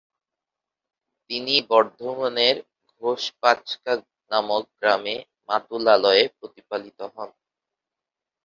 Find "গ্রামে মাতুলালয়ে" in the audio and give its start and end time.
4.77-6.23